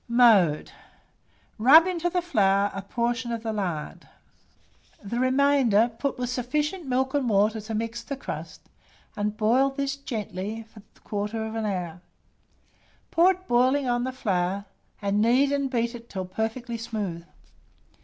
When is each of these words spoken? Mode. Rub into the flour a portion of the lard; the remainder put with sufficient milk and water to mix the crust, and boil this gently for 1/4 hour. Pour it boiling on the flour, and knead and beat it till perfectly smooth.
Mode. 0.07 0.71
Rub 1.59 1.85
into 1.85 2.09
the 2.09 2.23
flour 2.23 2.71
a 2.73 2.81
portion 2.81 3.31
of 3.31 3.43
the 3.43 3.53
lard; 3.53 4.07
the 5.03 5.19
remainder 5.19 5.91
put 5.99 6.17
with 6.17 6.31
sufficient 6.31 6.87
milk 6.87 7.13
and 7.13 7.29
water 7.29 7.61
to 7.61 7.75
mix 7.75 8.01
the 8.01 8.17
crust, 8.17 8.61
and 9.15 9.37
boil 9.37 9.69
this 9.69 9.95
gently 9.95 10.65
for 10.73 10.81
1/4 11.29 11.63
hour. 11.65 12.01
Pour 13.11 13.29
it 13.33 13.47
boiling 13.47 13.87
on 13.87 14.03
the 14.03 14.11
flour, 14.11 14.65
and 15.03 15.21
knead 15.21 15.51
and 15.51 15.69
beat 15.69 15.93
it 15.93 16.09
till 16.09 16.25
perfectly 16.25 16.79
smooth. 16.79 17.23